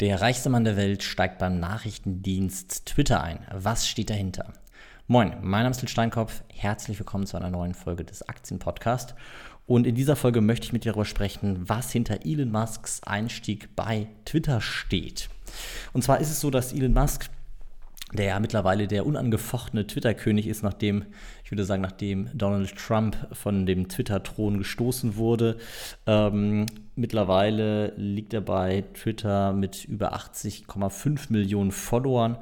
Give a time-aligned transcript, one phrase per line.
[0.00, 3.40] Der reichste Mann der Welt steigt beim Nachrichtendienst Twitter ein.
[3.52, 4.52] Was steht dahinter?
[5.08, 6.44] Moin, mein Name ist Lil Steinkopf.
[6.54, 9.16] Herzlich willkommen zu einer neuen Folge des Aktienpodcasts.
[9.66, 13.74] Und in dieser Folge möchte ich mit dir darüber sprechen, was hinter Elon Musks Einstieg
[13.74, 15.30] bei Twitter steht.
[15.92, 17.28] Und zwar ist es so, dass Elon Musk
[18.12, 21.04] der ja mittlerweile der unangefochtene Twitter-König ist, nachdem,
[21.44, 25.58] ich würde sagen, nachdem Donald Trump von dem Twitter-Thron gestoßen wurde.
[26.06, 26.66] Ähm,
[26.96, 32.38] mittlerweile liegt er bei Twitter mit über 80,5 Millionen Followern.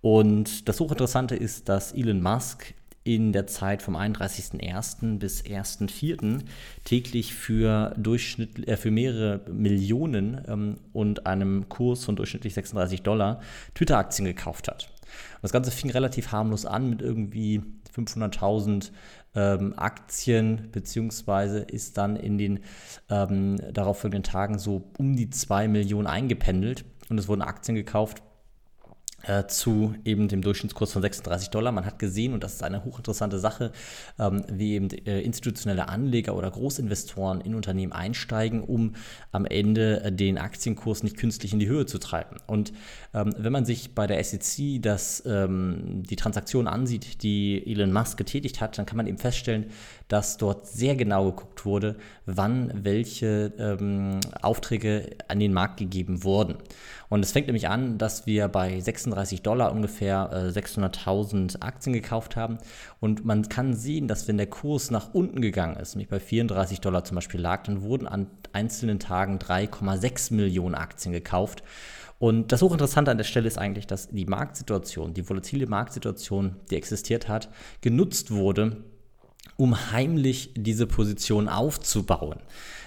[0.00, 5.18] Und das Hochinteressante ist, dass Elon Musk in der Zeit vom 31.01.
[5.18, 6.42] bis 1.04.
[6.84, 13.40] täglich für, Durchschnitt, äh, für mehrere Millionen ähm, und einem Kurs von durchschnittlich 36 Dollar
[13.74, 14.90] Twitter-Aktien gekauft hat.
[15.34, 17.62] Und das Ganze fing relativ harmlos an mit irgendwie
[17.94, 18.90] 500.000
[19.34, 22.60] ähm, Aktien, beziehungsweise ist dann in den
[23.08, 26.84] ähm, darauffolgenden Tagen so um die 2 Millionen eingependelt.
[27.08, 28.22] Und es wurden Aktien gekauft
[29.26, 31.72] äh, zu eben dem Durchschnittskurs von 36 Dollar.
[31.72, 33.72] Man hat gesehen, und das ist eine hochinteressante Sache,
[34.18, 38.94] ähm, wie eben äh, institutionelle Anleger oder Großinvestoren in Unternehmen einsteigen, um
[39.32, 42.36] am Ende äh, den Aktienkurs nicht künstlich in die Höhe zu treiben.
[42.46, 42.72] Und
[43.14, 48.16] ähm, wenn man sich bei der SEC das, ähm, die Transaktion ansieht, die Elon Musk
[48.16, 49.66] getätigt hat, dann kann man eben feststellen,
[50.10, 51.94] dass dort sehr genau geguckt wurde,
[52.26, 56.56] wann welche ähm, Aufträge an den Markt gegeben wurden.
[57.08, 62.34] Und es fängt nämlich an, dass wir bei 36 Dollar ungefähr äh, 600.000 Aktien gekauft
[62.34, 62.58] haben.
[62.98, 66.80] Und man kann sehen, dass wenn der Kurs nach unten gegangen ist, nämlich bei 34
[66.80, 71.62] Dollar zum Beispiel lag, dann wurden an einzelnen Tagen 3,6 Millionen Aktien gekauft.
[72.18, 76.76] Und das Hochinteressante an der Stelle ist eigentlich, dass die Marktsituation, die volatile Marktsituation, die
[76.76, 77.48] existiert hat,
[77.80, 78.84] genutzt wurde,
[79.60, 82.40] um heimlich diese Position aufzubauen.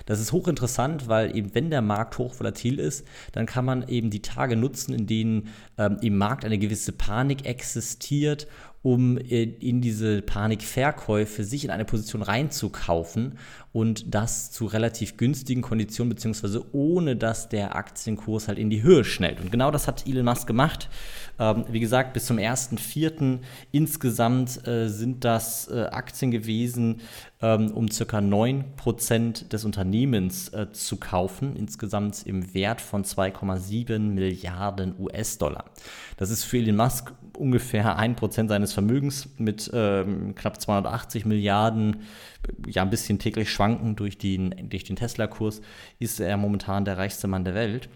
[0.08, 4.24] Das ist hochinteressant, weil eben wenn der Markt hochvolatil ist, dann kann man eben die
[4.24, 8.48] Tage nutzen, in denen ähm, im Markt eine gewisse Panik existiert
[8.84, 13.40] um äh, in diese Panikverkäufe sich in eine Position reinzukaufen
[13.72, 19.04] und das zu relativ günstigen Konditionen, beziehungsweise ohne dass der Aktienkurs halt in die Höhe
[19.04, 19.40] schnellt.
[19.40, 20.90] Und genau das hat Elon Musk gemacht.
[21.40, 23.40] Ähm, wie gesagt, bis zum 1.4.
[23.72, 27.02] insgesamt äh, sind das äh, Aktien gewesen,
[27.42, 34.94] ähm, um circa 9% des Unternehmens äh, zu kaufen, insgesamt im Wert von 2,7 Milliarden
[35.00, 35.66] US-Dollar.
[36.18, 42.04] Das ist für Elon Musk ungefähr 1% seines Vermögens mit ähm, knapp 280 Milliarden,
[42.68, 45.62] ja ein bisschen täglich schwanken durch den, durch den Tesla-Kurs,
[46.00, 47.90] ist er momentan der reichste Mann der Welt.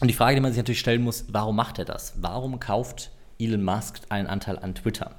[0.00, 2.14] Und die Frage, die man sich natürlich stellen muss, warum macht er das?
[2.20, 5.16] Warum kauft Elon Musk einen Anteil an Twitter?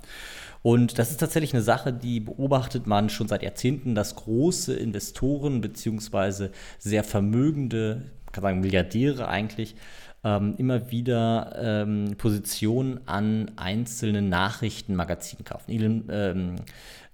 [0.61, 5.61] Und das ist tatsächlich eine Sache, die beobachtet man schon seit Jahrzehnten, dass große Investoren
[5.61, 6.49] bzw.
[6.79, 9.75] sehr vermögende, kann sagen Milliardäre eigentlich,
[10.23, 15.71] ähm, immer wieder ähm, Positionen an einzelnen Nachrichtenmagazinen kaufen.
[15.71, 16.55] Elon, ähm,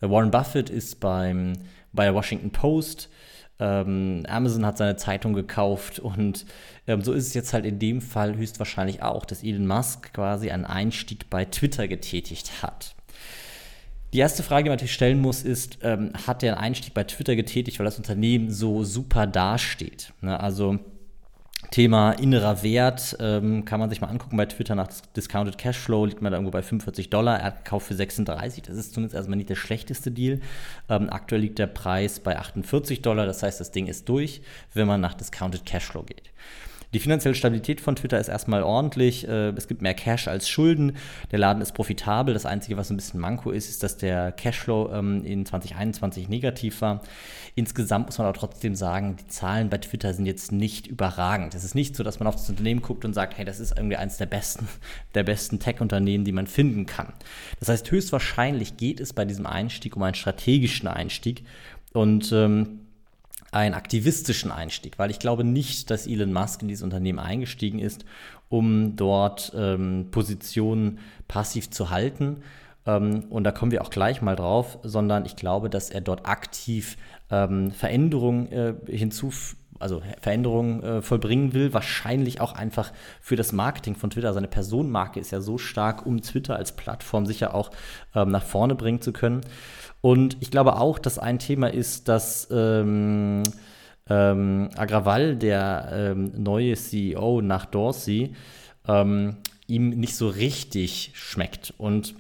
[0.02, 1.54] Warren Buffett ist beim,
[1.94, 3.10] bei der Washington Post.
[3.58, 6.46] Ähm, Amazon hat seine Zeitung gekauft und
[6.88, 10.52] ähm, so ist es jetzt halt in dem Fall höchstwahrscheinlich auch, dass Elon Musk quasi
[10.52, 12.96] einen Einstieg bei Twitter getätigt hat.
[14.14, 17.04] Die erste Frage, die man natürlich stellen muss, ist, ähm, hat der einen Einstieg bei
[17.04, 20.14] Twitter getätigt, weil das Unternehmen so super dasteht?
[20.22, 20.40] Ne?
[20.40, 20.80] Also
[21.72, 26.22] Thema innerer Wert ähm, kann man sich mal angucken bei Twitter nach Discounted Cashflow liegt
[26.22, 27.40] man da irgendwo bei 45 Dollar.
[27.40, 28.64] Er hat gekauft für 36.
[28.64, 30.40] Das ist zumindest erstmal nicht der schlechteste Deal.
[30.90, 33.26] Ähm, aktuell liegt der Preis bei 48 Dollar.
[33.26, 34.42] Das heißt, das Ding ist durch,
[34.74, 36.32] wenn man nach Discounted Cashflow geht.
[36.96, 39.28] Die finanzielle Stabilität von Twitter ist erstmal ordentlich.
[39.28, 40.96] Äh, es gibt mehr Cash als Schulden.
[41.30, 42.34] Der Laden ist profitabel.
[42.34, 46.80] Das Einzige, was ein bisschen Manko ist, ist, dass der Cashflow ähm, in 2021 negativ
[46.80, 47.02] war.
[47.54, 51.54] Insgesamt muss man aber trotzdem sagen, die Zahlen bei Twitter sind jetzt nicht überragend.
[51.54, 53.76] Es ist nicht so, dass man auf das Unternehmen guckt und sagt, hey, das ist
[53.76, 54.66] irgendwie eines der besten,
[55.16, 57.12] der besten Tech-Unternehmen, die man finden kann.
[57.60, 61.44] Das heißt, höchstwahrscheinlich geht es bei diesem Einstieg um einen strategischen Einstieg.
[61.92, 62.85] Und ähm,
[63.56, 68.04] einen aktivistischen Einstieg, weil ich glaube nicht, dass Elon Musk in dieses Unternehmen eingestiegen ist,
[68.50, 71.00] um dort ähm, Positionen
[71.30, 72.44] passiv zu halten.
[72.86, 76.28] Ähm, und da kommen wir auch gleich mal drauf, sondern ich glaube, dass er dort
[76.28, 76.98] aktiv
[77.32, 83.96] ähm, Veränderungen äh, hinzufügt also Veränderungen äh, vollbringen will, wahrscheinlich auch einfach für das Marketing
[83.96, 84.34] von Twitter.
[84.34, 87.72] Seine Personenmarke ist ja so stark, um Twitter als Plattform sicher auch
[88.16, 89.42] ähm, nach vorne bringen zu können.
[90.06, 93.42] Und ich glaube auch, dass ein Thema ist, dass ähm,
[94.08, 98.36] ähm, Agraval, der ähm, neue CEO nach Dorsey,
[98.88, 101.74] ähm, ihm nicht so richtig schmeckt.
[101.80, 102.14] Und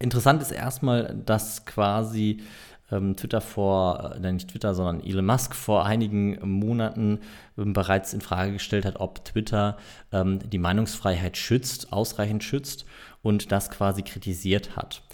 [0.00, 2.42] interessant ist erstmal, dass quasi
[2.90, 7.20] ähm, Twitter vor, äh, nicht Twitter, sondern Elon Musk vor einigen Monaten
[7.56, 9.76] ähm, bereits in Frage gestellt hat, ob Twitter
[10.10, 12.86] ähm, die Meinungsfreiheit schützt, ausreichend schützt
[13.22, 15.04] und das quasi kritisiert hat.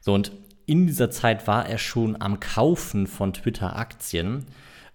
[0.00, 0.32] So, und
[0.68, 4.44] in dieser Zeit war er schon am Kaufen von Twitter-Aktien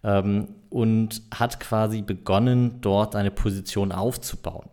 [0.03, 4.69] ähm, und hat quasi begonnen, dort eine Position aufzubauen.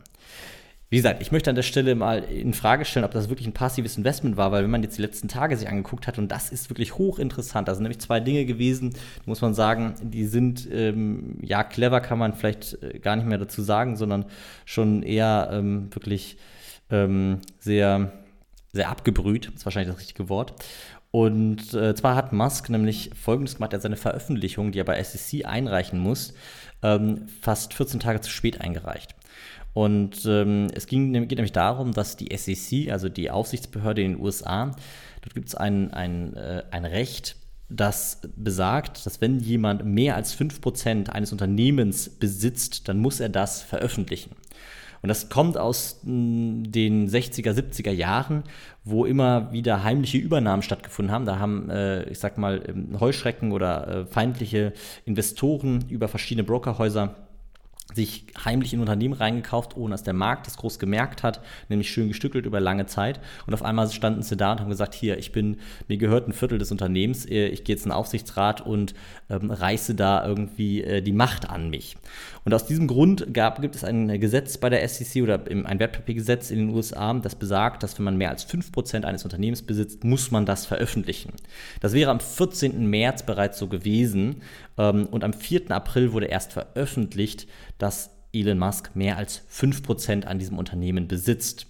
[0.90, 3.54] Wie gesagt, ich möchte an der Stelle mal in Frage stellen, ob das wirklich ein
[3.54, 6.50] passives Investment war, weil wenn man jetzt die letzten Tage sich angeguckt hat, und das
[6.50, 8.92] ist wirklich hochinteressant, da sind nämlich zwei Dinge gewesen,
[9.24, 13.38] muss man sagen, die sind, ähm, ja, clever kann man vielleicht äh, gar nicht mehr
[13.38, 14.26] dazu sagen, sondern
[14.64, 16.36] schon eher ähm, wirklich
[16.90, 18.12] ähm, sehr,
[18.72, 20.54] sehr abgebrüht, ist wahrscheinlich das richtige Wort.
[21.10, 25.02] Und äh, zwar hat Musk nämlich Folgendes gemacht, er hat seine Veröffentlichung, die er bei
[25.02, 26.34] SEC einreichen muss,
[26.82, 29.14] ähm, fast 14 Tage zu spät eingereicht.
[29.72, 34.20] Und ähm, es ging, geht nämlich darum, dass die SEC, also die Aufsichtsbehörde in den
[34.20, 34.76] USA,
[35.22, 37.36] dort gibt es ein, ein, äh, ein Recht,
[37.68, 43.62] das besagt, dass wenn jemand mehr als 5% eines Unternehmens besitzt, dann muss er das
[43.62, 44.34] veröffentlichen.
[45.02, 48.44] Und das kommt aus mh, den 60er, 70er Jahren,
[48.84, 51.24] wo immer wieder heimliche Übernahmen stattgefunden haben.
[51.24, 54.72] Da haben, äh, ich sag mal, ähm, Heuschrecken oder äh, feindliche
[55.04, 57.14] Investoren über verschiedene Brokerhäuser
[57.94, 62.08] sich heimlich in Unternehmen reingekauft, ohne dass der Markt das groß gemerkt hat, nämlich schön
[62.08, 63.20] gestückelt über lange Zeit.
[63.46, 65.58] Und auf einmal standen sie da und haben gesagt, hier, ich bin,
[65.88, 68.94] mir gehört ein Viertel des Unternehmens, äh, ich gehe jetzt in den Aufsichtsrat und
[69.28, 71.96] ähm, reiße da irgendwie äh, die Macht an mich.
[72.44, 76.50] Und aus diesem Grund gab, gibt es ein Gesetz bei der SEC oder ein Wertpapiergesetz
[76.50, 80.30] in den USA, das besagt, dass wenn man mehr als 5% eines Unternehmens besitzt, muss
[80.30, 81.32] man das veröffentlichen.
[81.80, 82.88] Das wäre am 14.
[82.88, 84.42] März bereits so gewesen
[84.88, 85.70] und am 4.
[85.70, 87.46] April wurde erst veröffentlicht,
[87.78, 91.66] dass Elon Musk mehr als 5% an diesem Unternehmen besitzt.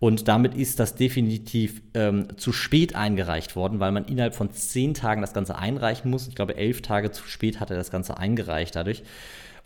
[0.00, 4.94] Und damit ist das definitiv ähm, zu spät eingereicht worden, weil man innerhalb von zehn
[4.94, 6.26] Tagen das Ganze einreichen muss.
[6.26, 9.04] Ich glaube, elf Tage zu spät hat er das Ganze eingereicht dadurch.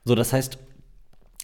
[0.04, 0.58] So, das heißt,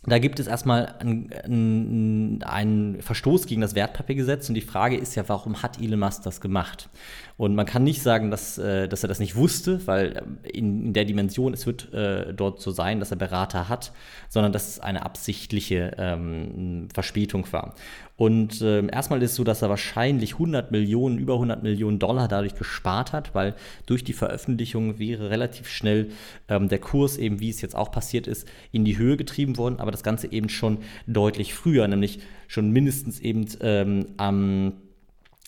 [0.04, 5.28] da gibt es erstmal einen, einen, Verstoß gegen das Wertpapiergesetz und die Frage ist ja,
[5.28, 6.88] warum hat Elon Musk das gemacht?
[7.36, 10.92] Und man kann nicht sagen, dass, äh, dass er das nicht wusste, weil äh, in,
[10.92, 13.92] der Dimension, es wird äh, dort so sein, dass er Berater hat,
[14.28, 17.74] sondern dass es eine absichtliche ähm, Verspätung war.
[18.22, 22.28] Und äh, erstmal ist es so, dass er wahrscheinlich 100 Millionen, über 100 Millionen Dollar
[22.28, 26.12] dadurch gespart hat, weil durch die Veröffentlichung wäre relativ schnell
[26.48, 29.80] ähm, der Kurs, eben wie es jetzt auch passiert ist, in die Höhe getrieben worden,
[29.80, 30.78] aber das Ganze eben schon
[31.08, 34.74] deutlich früher, nämlich schon mindestens eben ähm, am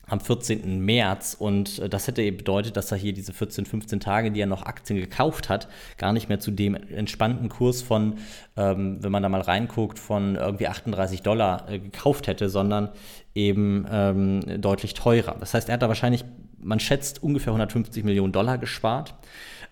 [0.07, 0.81] am 14.
[0.81, 4.47] März und äh, das hätte bedeutet, dass er hier diese 14, 15 Tage, die er
[4.47, 5.69] noch Aktien gekauft hat,
[5.99, 8.19] gar nicht mehr zu dem entspannten Kurs von,
[8.57, 12.91] ähm, wenn man da mal reinguckt, von irgendwie 38 Dollar äh, gekauft hätte, sondern
[13.35, 15.37] eben ähm, deutlich teurer.
[15.41, 16.25] Das heißt, er hat da wahrscheinlich,
[16.61, 19.15] man schätzt, ungefähr 150 Millionen Dollar gespart.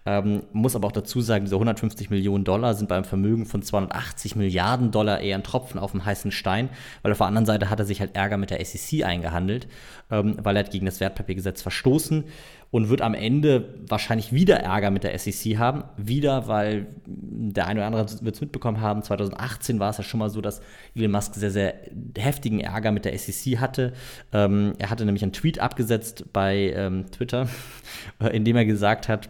[0.05, 4.35] Ähm, muss aber auch dazu sagen, diese 150 Millionen Dollar sind beim Vermögen von 280
[4.35, 6.71] Milliarden Dollar eher ein Tropfen auf dem heißen Stein,
[7.03, 9.69] weil auf der anderen Seite hat er sich halt Ärger mit der SEC eingehandelt,
[10.11, 12.25] ähm, weil er hat gegen das Wertpapiergesetz verstoßen
[12.73, 15.85] und wird am Ende wahrscheinlich wieder Ärger mit der SEC haben.
[15.97, 20.19] Wieder, weil der eine oder andere wird es mitbekommen haben, 2018 war es ja schon
[20.19, 20.63] mal so, dass
[20.97, 21.75] Elon Musk sehr, sehr
[22.17, 23.93] heftigen Ärger mit der SEC hatte.
[24.33, 27.47] Ähm, er hatte nämlich einen Tweet abgesetzt bei ähm, Twitter,
[28.33, 29.29] in dem er gesagt hat,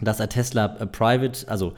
[0.00, 1.74] dass er Tesla äh, private, also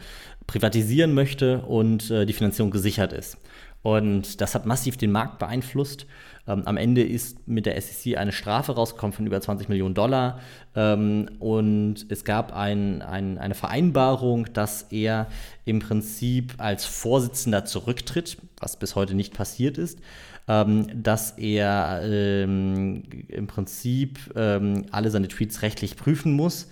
[0.46, 3.38] privatisieren möchte und äh, die Finanzierung gesichert ist.
[3.82, 6.06] Und das hat massiv den Markt beeinflusst.
[6.48, 10.40] Ähm, am Ende ist mit der SEC eine Strafe rausgekommen von über 20 Millionen Dollar.
[10.74, 15.28] Ähm, und es gab ein, ein, eine Vereinbarung, dass er
[15.64, 20.00] im Prinzip als Vorsitzender zurücktritt, was bis heute nicht passiert ist.
[20.48, 26.68] Ähm, dass er ähm, im Prinzip ähm, alle seine Tweets rechtlich prüfen muss.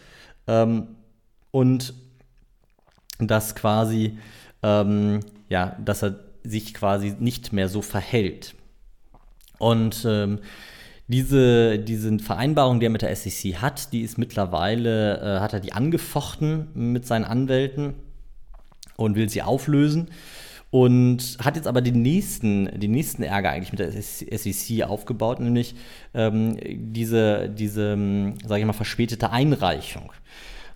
[0.48, 0.88] Ähm,
[1.54, 1.94] und
[3.20, 4.18] dass quasi,
[4.64, 8.56] ähm, ja, dass er sich quasi nicht mehr so verhält.
[9.60, 10.40] Und ähm,
[11.06, 15.60] diese, diese Vereinbarung, die er mit der SEC hat, die ist mittlerweile, äh, hat er
[15.60, 17.94] die angefochten mit seinen Anwälten
[18.96, 20.08] und will sie auflösen.
[20.72, 25.76] Und hat jetzt aber den nächsten, den nächsten Ärger eigentlich mit der SEC aufgebaut, nämlich
[26.14, 27.96] ähm, diese, diese,
[28.44, 30.10] sage ich mal, verspätete Einreichung.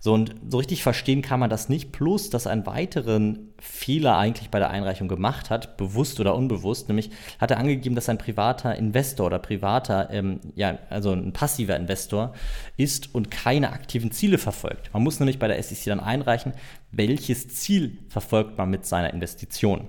[0.00, 1.90] So, und so richtig verstehen kann man das nicht.
[1.92, 6.88] Plus, dass einen weiteren Fehler eigentlich bei der Einreichung gemacht hat, bewusst oder unbewusst.
[6.88, 11.76] Nämlich hat er angegeben, dass ein privater Investor oder privater, ähm, ja, also ein passiver
[11.76, 12.32] Investor
[12.76, 14.92] ist und keine aktiven Ziele verfolgt.
[14.92, 16.52] Man muss nämlich bei der SEC dann einreichen,
[16.92, 19.88] welches Ziel verfolgt man mit seiner Investition.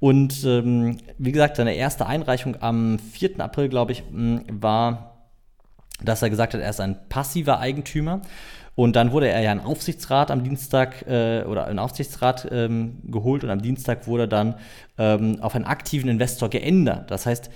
[0.00, 3.40] Und ähm, wie gesagt, seine erste Einreichung am 4.
[3.40, 5.28] April, glaube ich, war,
[6.02, 8.22] dass er gesagt hat, er ist ein passiver Eigentümer
[8.74, 13.44] Und dann wurde er ja in Aufsichtsrat am Dienstag äh, oder in Aufsichtsrat ähm, geholt
[13.44, 14.56] und am Dienstag wurde dann
[14.98, 17.10] ähm, auf einen aktiven Investor geändert.
[17.10, 17.50] Das heißt,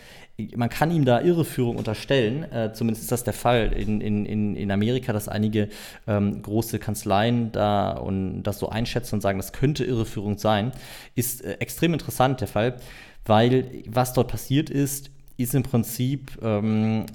[0.55, 2.45] man kann ihm da Irreführung unterstellen.
[2.53, 5.69] Äh, zumindest ist das der Fall in, in, in Amerika, dass einige
[6.07, 10.71] ähm, große Kanzleien da und das so einschätzen und sagen, das könnte Irreführung sein.
[11.17, 12.77] Ist äh, extrem interessant der Fall,
[13.25, 17.07] weil was dort passiert ist, ist im Prinzip ähm,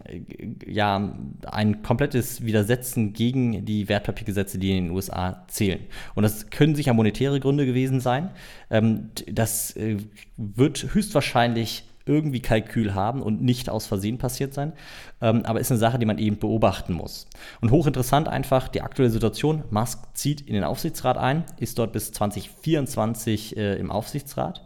[0.65, 1.13] ja
[1.45, 5.81] ein komplettes Widersetzen gegen die Wertpapiergesetze, die in den USA zählen.
[6.15, 8.29] Und das können sicher monetäre Gründe gewesen sein.
[8.69, 9.97] Ähm, das äh,
[10.37, 14.73] wird höchstwahrscheinlich irgendwie Kalkül haben und nicht aus Versehen passiert sein.
[15.21, 17.27] Ähm, aber ist eine Sache, die man eben beobachten muss.
[17.61, 19.63] Und hochinteressant einfach die aktuelle Situation.
[19.69, 24.63] Musk zieht in den Aufsichtsrat ein, ist dort bis 2024 äh, im Aufsichtsrat,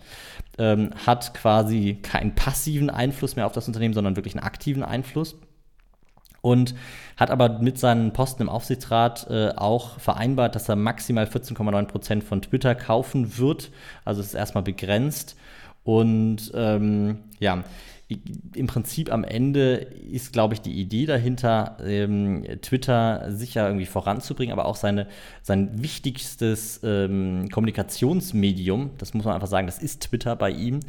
[0.58, 5.36] ähm, hat quasi keinen passiven Einfluss mehr auf das Unternehmen, sondern wirklich einen aktiven Einfluss
[6.42, 6.76] und
[7.18, 12.24] hat aber mit seinen Posten im Aufsichtsrat äh, auch vereinbart, dass er maximal 14,9 Prozent
[12.24, 13.72] von Twitter kaufen wird.
[14.06, 15.36] Also es ist erstmal begrenzt.
[15.84, 17.64] Und ähm, ja,
[18.56, 24.54] im Prinzip am Ende ist, glaube ich, die Idee dahinter, ähm, Twitter sicher irgendwie voranzubringen,
[24.54, 25.08] aber auch seine,
[25.42, 30.80] sein wichtigstes ähm, Kommunikationsmedium, das muss man einfach sagen, das ist Twitter bei ihm,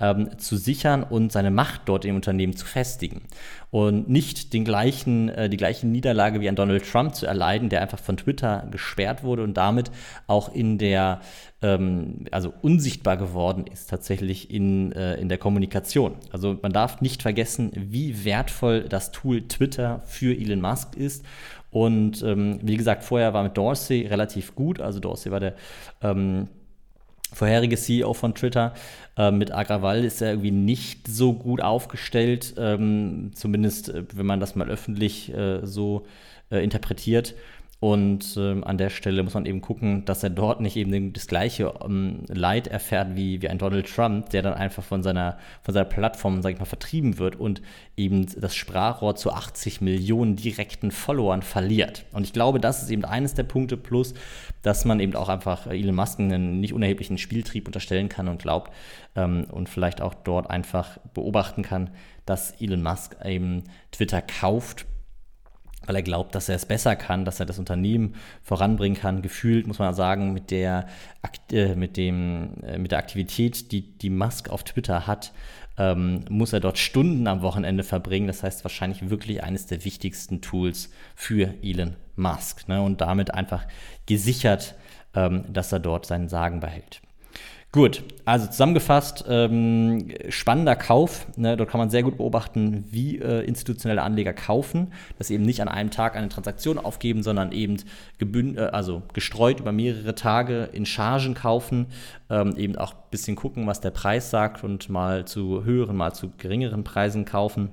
[0.00, 3.22] ähm, zu sichern und seine Macht dort im Unternehmen zu festigen.
[3.70, 7.80] Und nicht den gleichen, äh, die gleiche Niederlage wie an Donald Trump zu erleiden, der
[7.80, 9.90] einfach von Twitter gesperrt wurde und damit
[10.26, 11.20] auch in der,
[11.62, 16.16] ähm, also unsichtbar geworden ist, tatsächlich in, äh, in der Kommunikation.
[16.30, 21.24] Also man darf nicht vergessen, wie wertvoll das Tool Twitter für Elon Musk ist.
[21.70, 24.80] Und ähm, wie gesagt, vorher war mit Dorsey relativ gut.
[24.80, 25.54] Also Dorsey war der
[26.02, 26.48] ähm,
[27.32, 28.74] vorherige CEO von Twitter.
[29.16, 34.40] Äh, mit Agrawal ist er irgendwie nicht so gut aufgestellt, ähm, zumindest äh, wenn man
[34.40, 36.06] das mal öffentlich äh, so
[36.50, 37.34] äh, interpretiert.
[37.78, 41.26] Und ähm, an der Stelle muss man eben gucken, dass er dort nicht eben das
[41.26, 45.74] gleiche ähm, Leid erfährt wie, wie ein Donald Trump, der dann einfach von seiner, von
[45.74, 47.60] seiner Plattform, sag ich mal, vertrieben wird und
[47.94, 52.06] eben das Sprachrohr zu 80 Millionen direkten Followern verliert.
[52.12, 54.14] Und ich glaube, das ist eben eines der Punkte, plus,
[54.62, 58.72] dass man eben auch einfach Elon Musk einen nicht unerheblichen Spieltrieb unterstellen kann und glaubt
[59.16, 61.90] ähm, und vielleicht auch dort einfach beobachten kann,
[62.24, 64.86] dass Elon Musk eben Twitter kauft
[65.86, 69.22] weil er glaubt, dass er es besser kann, dass er das Unternehmen voranbringen kann.
[69.22, 70.86] Gefühlt muss man sagen, mit der,
[71.52, 75.32] äh, mit dem, äh, mit der Aktivität, die, die Musk auf Twitter hat,
[75.78, 78.26] ähm, muss er dort Stunden am Wochenende verbringen.
[78.26, 82.80] Das heißt wahrscheinlich wirklich eines der wichtigsten Tools für Elon Musk ne?
[82.82, 83.66] und damit einfach
[84.06, 84.74] gesichert,
[85.14, 87.02] ähm, dass er dort seinen Sagen behält.
[87.76, 91.26] Gut, also zusammengefasst, ähm, spannender Kauf.
[91.36, 91.58] Ne?
[91.58, 95.60] Dort kann man sehr gut beobachten, wie äh, institutionelle Anleger kaufen, dass sie eben nicht
[95.60, 97.76] an einem Tag eine Transaktion aufgeben, sondern eben
[98.16, 101.88] gebünd, äh, also gestreut über mehrere Tage in Chargen kaufen,
[102.30, 106.14] ähm, eben auch ein bisschen gucken, was der Preis sagt und mal zu höheren, mal
[106.14, 107.68] zu geringeren Preisen kaufen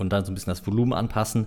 [0.00, 1.46] und dann so ein bisschen das Volumen anpassen.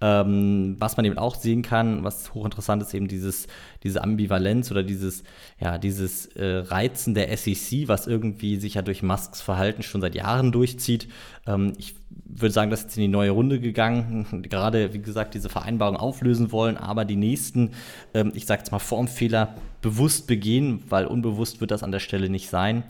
[0.00, 3.46] Ähm, was man eben auch sehen kann, was hochinteressant ist, eben dieses,
[3.82, 5.24] diese Ambivalenz oder dieses,
[5.60, 10.14] ja, dieses äh, Reizen der SEC, was irgendwie sich ja durch Musks Verhalten schon seit
[10.14, 11.08] Jahren durchzieht.
[11.46, 14.42] Ähm, ich würde sagen, das ist in die neue Runde gegangen.
[14.48, 17.72] Gerade, wie gesagt, diese Vereinbarung auflösen wollen, aber die nächsten,
[18.14, 22.28] ähm, ich sage jetzt mal, Formfehler bewusst begehen, weil unbewusst wird das an der Stelle
[22.28, 22.84] nicht sein.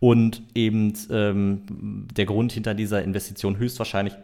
[0.00, 4.14] Und eben ähm, der Grund hinter dieser Investition höchstwahrscheinlich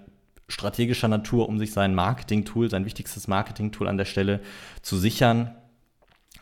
[0.48, 4.40] strategischer Natur, um sich sein Marketing-Tool, sein wichtigstes Marketing-Tool an der Stelle
[4.82, 5.54] zu sichern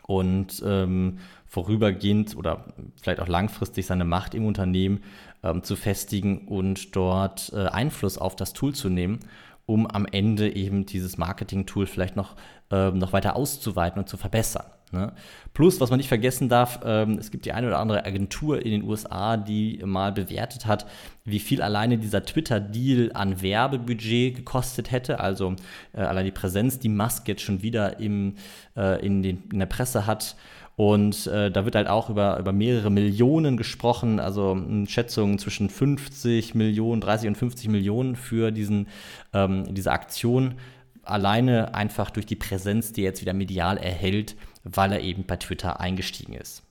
[0.07, 2.65] und ähm, vorübergehend oder
[3.01, 5.03] vielleicht auch langfristig seine Macht im Unternehmen
[5.43, 9.19] ähm, zu festigen und dort äh, Einfluss auf das Tool zu nehmen,
[9.65, 12.35] um am Ende eben dieses Marketing-Tool vielleicht noch,
[12.71, 14.65] äh, noch weiter auszuweiten und zu verbessern.
[14.91, 15.13] Ne?
[15.53, 18.71] Plus, was man nicht vergessen darf, ähm, es gibt die eine oder andere Agentur in
[18.71, 20.85] den USA, die mal bewertet hat,
[21.23, 25.19] wie viel alleine dieser Twitter-Deal an Werbebudget gekostet hätte.
[25.19, 25.55] Also
[25.93, 28.35] äh, allein die Präsenz, die Musk jetzt schon wieder im,
[28.77, 30.35] äh, in, den, in der Presse hat.
[30.77, 36.53] Und äh, da wird halt auch über, über mehrere Millionen gesprochen, also Schätzungen zwischen 50
[36.53, 38.87] Millionen, 30 und 50 Millionen für diesen,
[39.33, 40.55] ähm, diese Aktion.
[41.03, 45.37] Alleine einfach durch die Präsenz, die er jetzt wieder medial erhält, weil er eben bei
[45.37, 46.63] Twitter eingestiegen ist.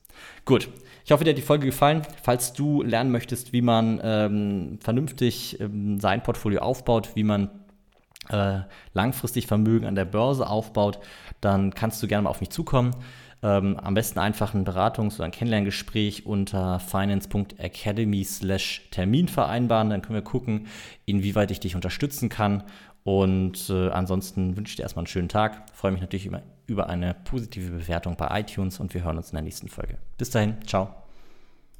[0.45, 0.69] Gut,
[1.03, 2.03] ich hoffe, dir hat die Folge gefallen.
[2.21, 7.49] Falls du lernen möchtest, wie man ähm, vernünftig ähm, sein Portfolio aufbaut, wie man
[8.29, 8.59] äh,
[8.93, 10.99] langfristig Vermögen an der Börse aufbaut,
[11.41, 12.95] dann kannst du gerne mal auf mich zukommen.
[13.43, 19.89] Ähm, am besten einfach ein Beratungs- oder ein Kennenlerngespräch unter finance.academy/termin vereinbaren.
[19.89, 20.67] Dann können wir gucken,
[21.05, 22.63] inwieweit ich dich unterstützen kann
[23.05, 25.69] Und äh, ansonsten wünsche ich dir erstmal einen schönen Tag.
[25.73, 29.35] Freue mich natürlich über, über eine positive Bewertung bei iTunes und wir hören uns in
[29.35, 29.99] der nächsten Folge.
[30.17, 31.04] Bis dahin, ciao.